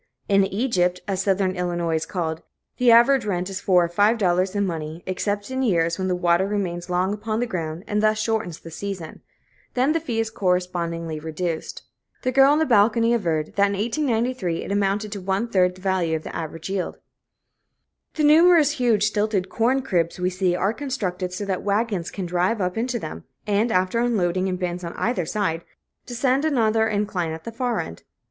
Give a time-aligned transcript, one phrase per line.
[0.27, 2.41] In "Egypt," as Southern Illinois is called,
[2.77, 6.15] the average rent is four or five dollars in money, except in years when the
[6.15, 9.21] water remains long upon the ground, and thus shortens the season;
[9.75, 11.83] then the fee is correspondingly reduced.
[12.23, 15.81] The girl on the balcony averred, that in 1893 it amounted to one third the
[15.81, 16.97] value of the average yield.
[18.15, 22.59] The numerous huge stilted corn cribs we see are constructed so that wagons can drive
[22.59, 25.63] up into them, and, after unloading in bins on either side,
[26.07, 28.01] descend another incline at the far end.